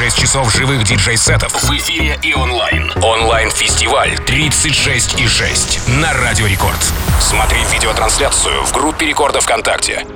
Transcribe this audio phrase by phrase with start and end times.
[0.00, 2.90] 36 часов живых диджей-сетов в эфире и онлайн.
[3.02, 6.78] Онлайн-фестиваль 36 и 6 на Радио Рекорд.
[7.20, 10.06] Смотри видеотрансляцию в группе Рекорда ВКонтакте.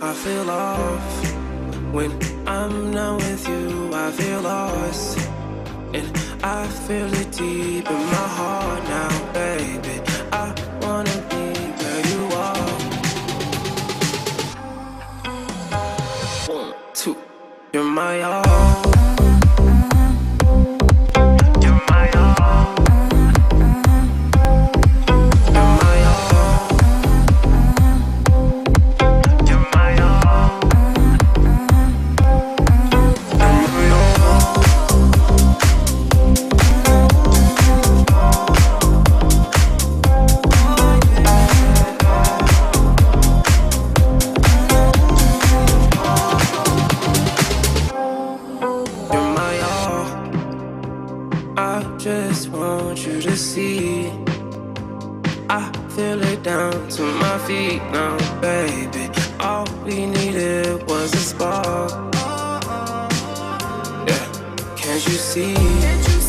[0.00, 2.12] I feel off when
[2.46, 3.92] I'm not with you.
[3.92, 5.18] I feel lost,
[5.92, 6.06] and
[6.44, 10.00] I feel it deep in my heart now, baby.
[10.30, 10.69] I
[17.72, 18.99] you're my all.
[56.50, 59.04] Down to my feet now, baby.
[59.38, 61.92] All we needed was a spark.
[64.08, 64.24] Yeah,
[64.76, 66.19] can't you see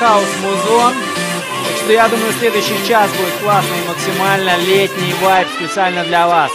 [0.00, 0.94] на хаос музон.
[1.66, 6.50] Так что я думаю, следующий час будет классный, максимально летний вайб специально для вас.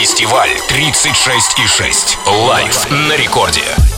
[0.00, 2.16] Онлайн-фестиваль 36,6.
[2.26, 3.89] Лайв на рекорде.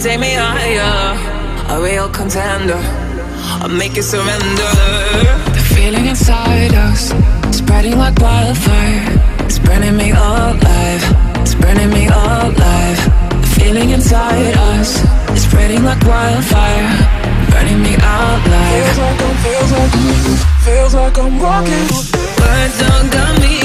[0.00, 1.12] Take me higher.
[1.68, 2.80] A real contender.
[3.60, 4.70] I'll make you surrender.
[5.52, 7.12] The feeling inside us,
[7.54, 9.04] spreading like wildfire.
[9.40, 11.04] It's burning me alive.
[11.42, 13.00] It's burning me alive.
[13.42, 15.04] The feeling inside us,
[15.36, 16.90] is spreading like wildfire.
[17.50, 18.86] Burning me alive.
[18.86, 19.94] Feels like I'm, feels like,
[20.64, 21.88] feels like I'm walking.
[22.40, 23.59] Words don't come easy.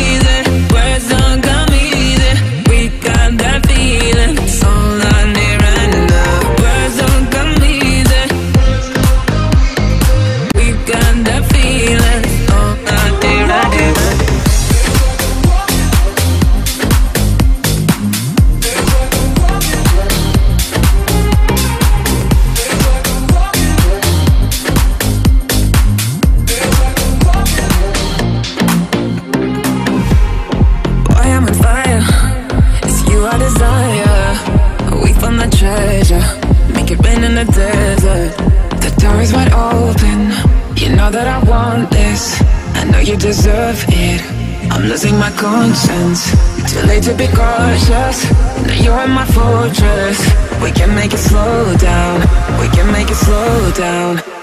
[44.85, 46.29] I'm losing my conscience.
[46.71, 48.29] Too late to be cautious.
[48.67, 50.19] Now you're in my fortress.
[50.61, 52.19] We can make it slow down.
[52.61, 54.34] We can make it slow down.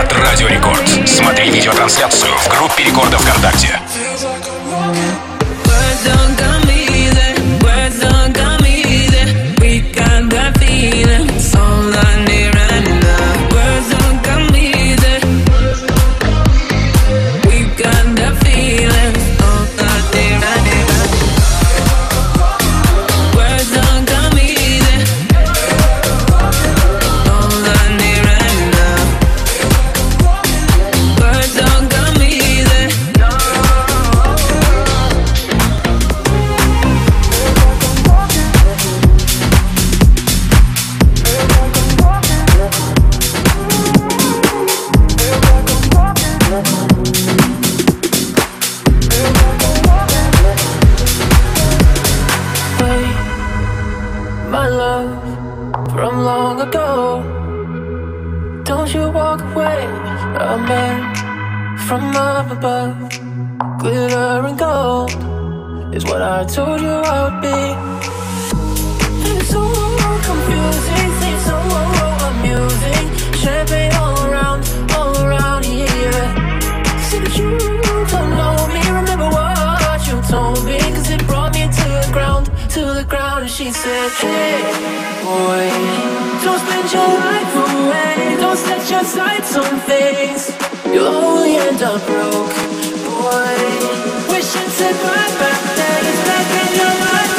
[0.00, 0.86] От Радио Рекорд.
[1.06, 3.80] Смотри видеотрансляцию в группе Рекорда ВКонтакте.
[54.56, 55.10] My love,
[55.92, 56.90] from long ago.
[58.64, 59.80] Don't you walk away,
[60.50, 60.98] a man
[61.86, 62.96] from up above.
[63.80, 65.10] Glitter and gold
[65.94, 67.60] is what I told you I would be.
[69.30, 69.62] It's so
[70.28, 70.95] confusing,
[83.66, 84.62] she said, hey,
[85.24, 85.66] boy.
[86.44, 88.36] Don't spend your life away.
[88.38, 90.52] Don't set your sights on things.
[90.86, 92.54] You'll only end up broke,
[93.10, 93.56] boy.
[94.30, 97.35] Wishing to buy back days Back in your life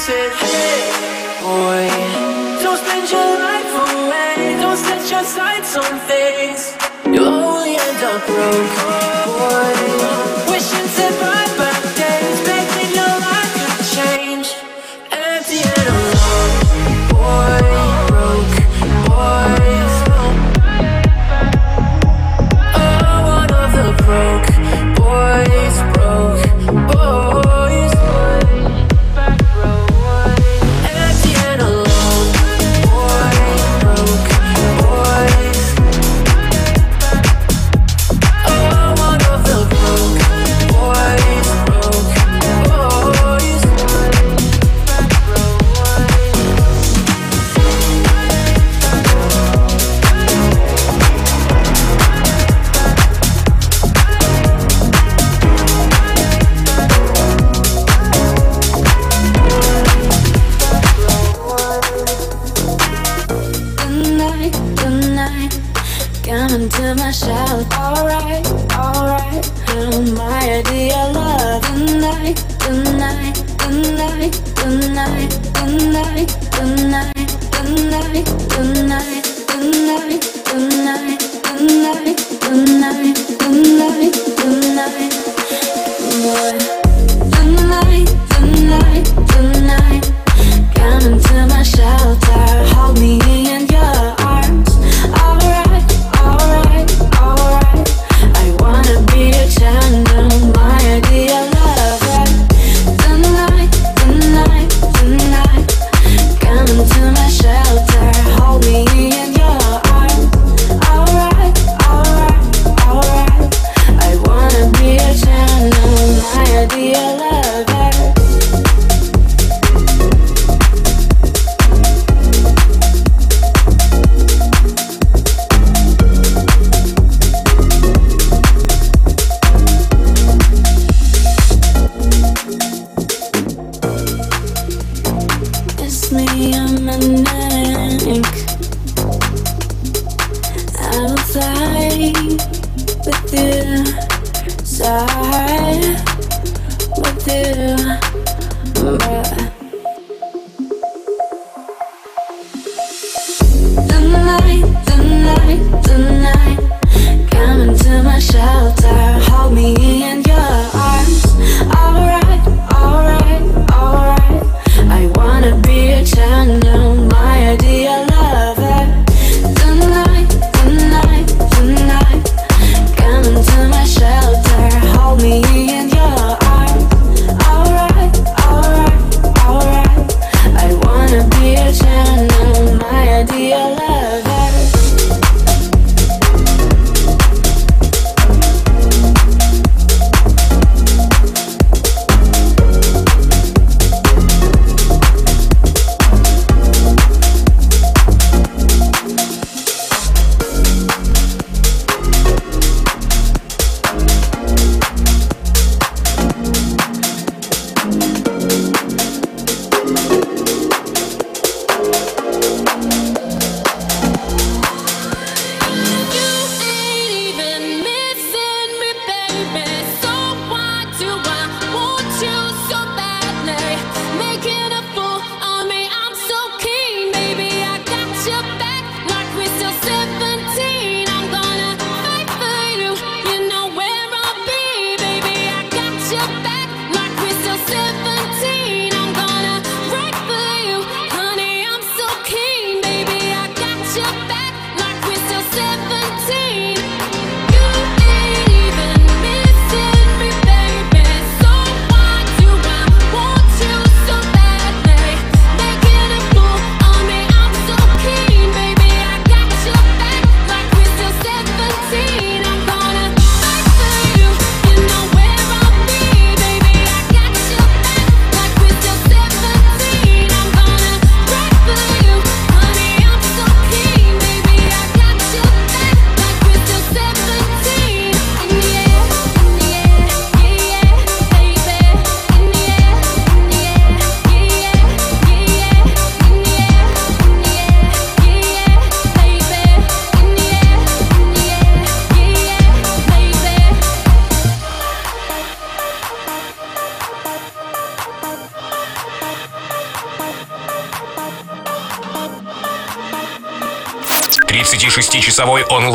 [0.00, 0.80] said, hey,
[1.42, 1.84] boy,
[2.62, 4.56] don't spend your life away.
[4.58, 6.74] Don't set your sights on things.
[7.04, 8.99] You'll only end up broke,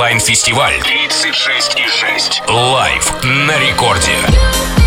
[0.06, 2.48] онлайн-фестиваль 36,6.
[2.48, 4.85] Лайв на рекорде.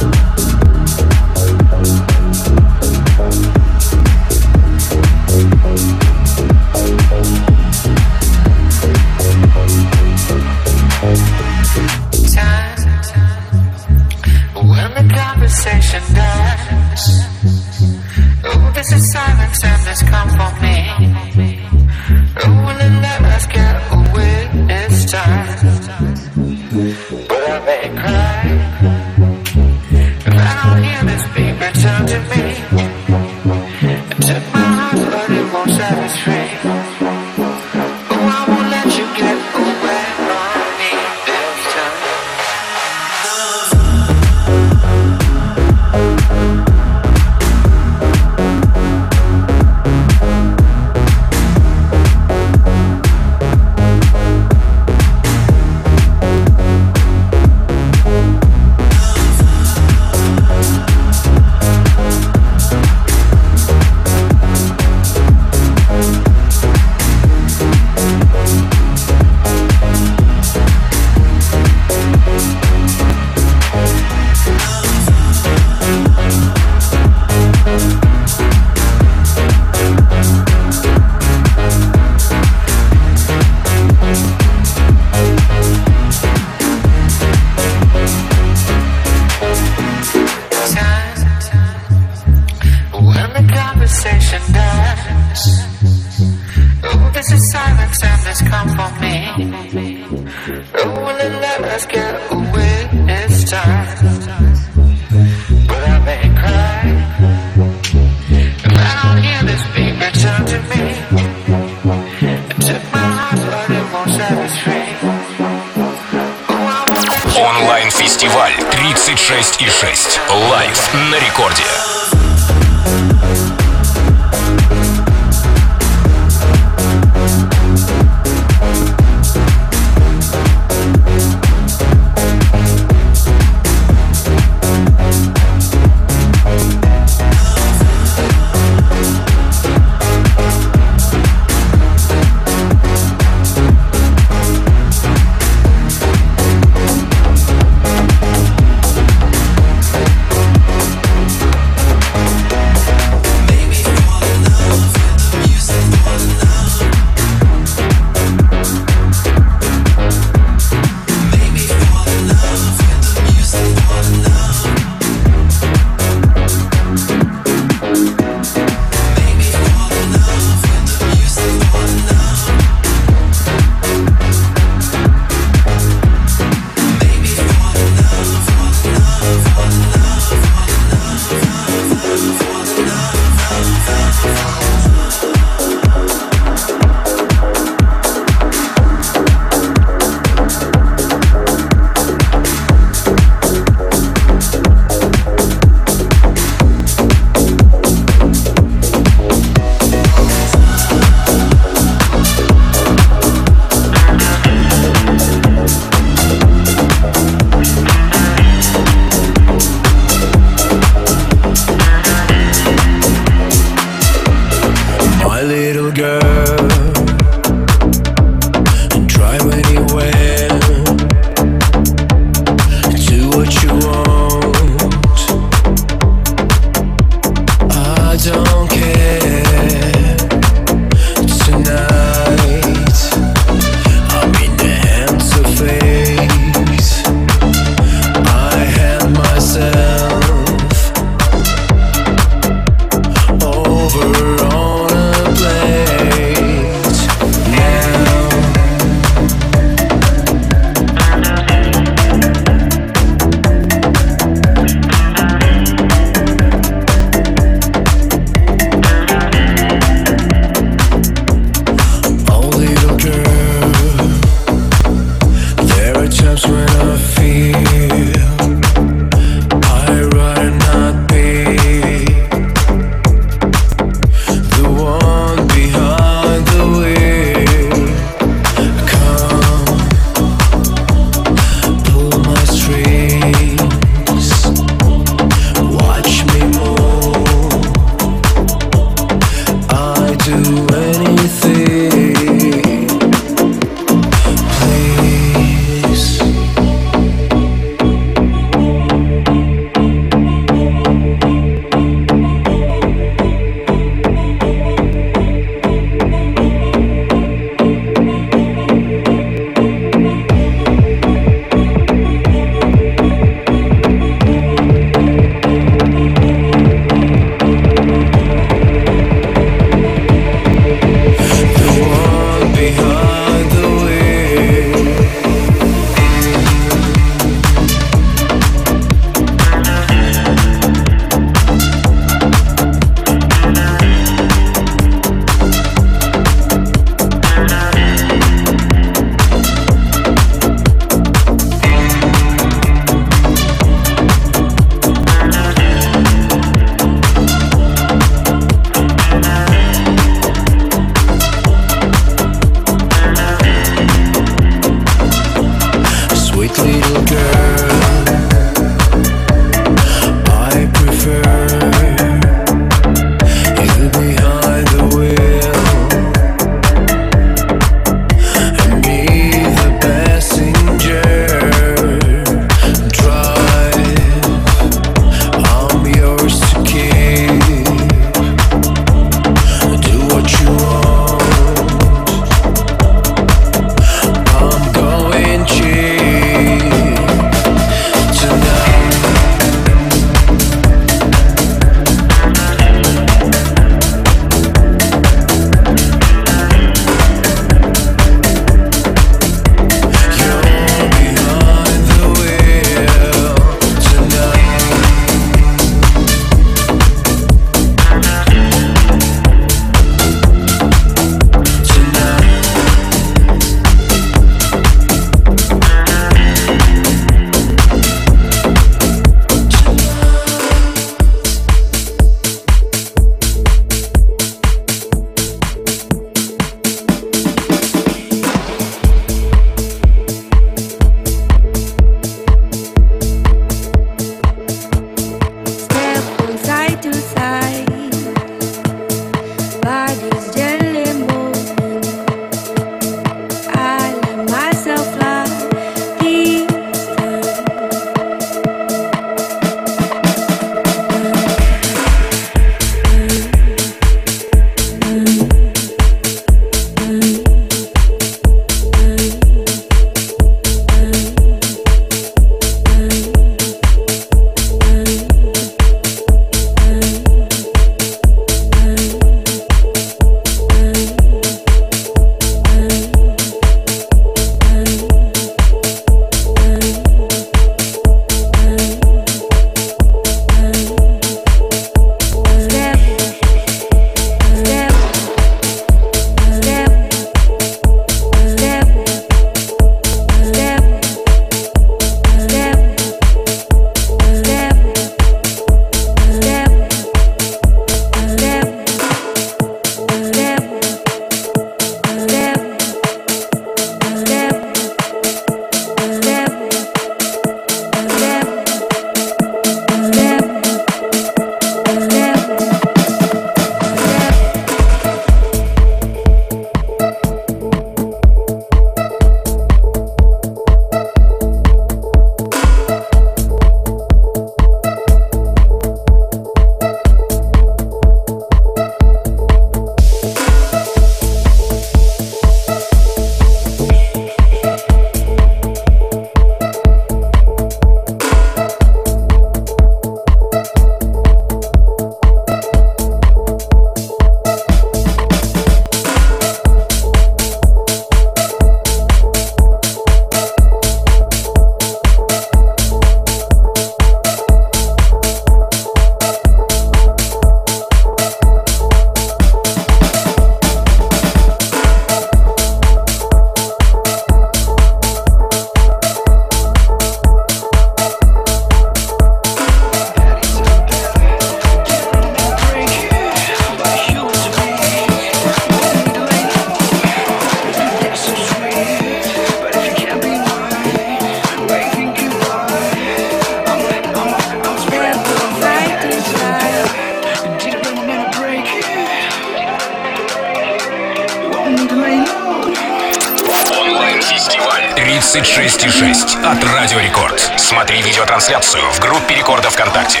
[598.32, 600.00] Видеотрансляцию в группе Рекорда ВКонтакте.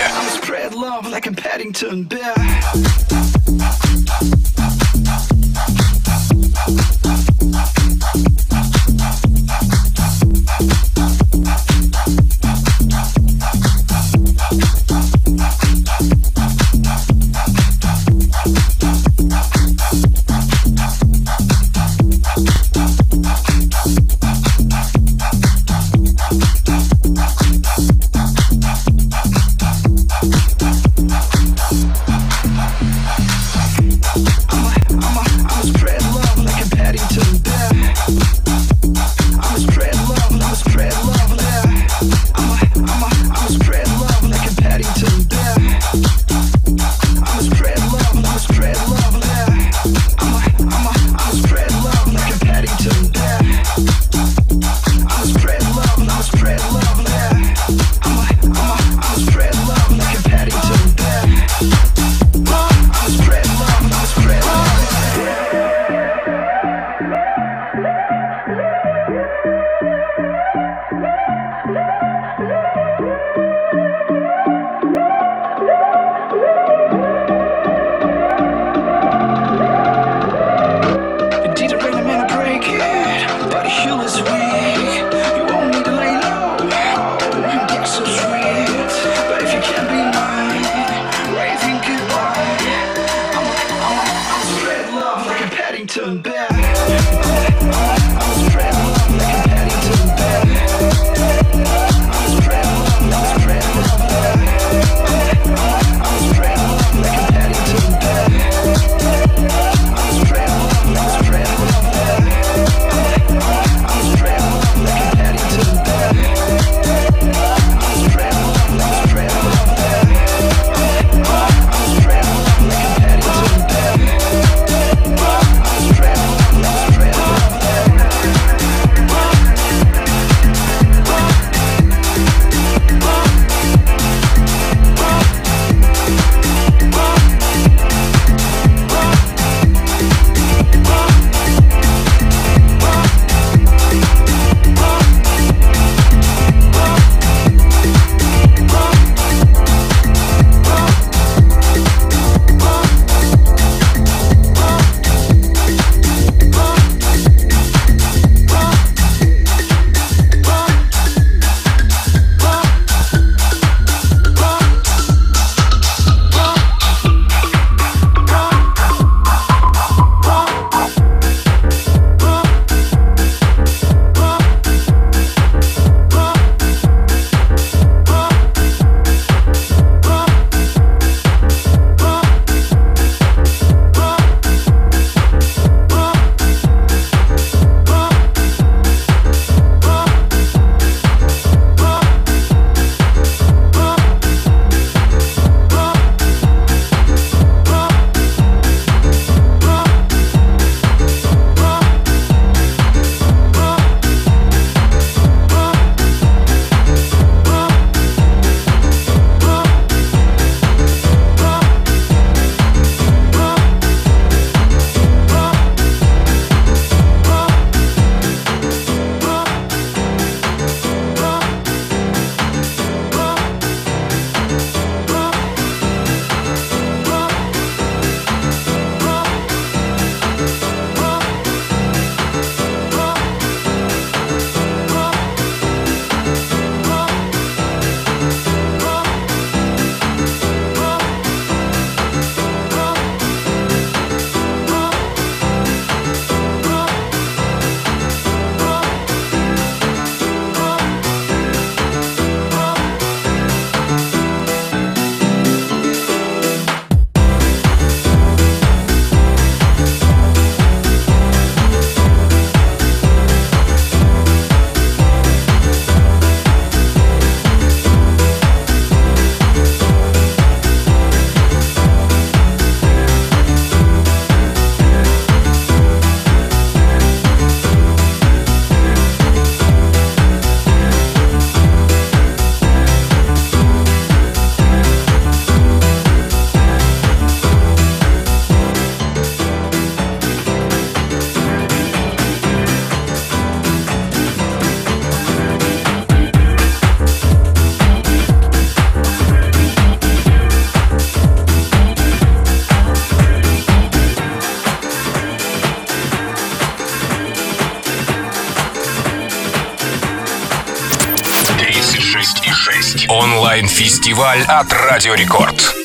[314.12, 315.81] фестиваль от Радио Рекорд.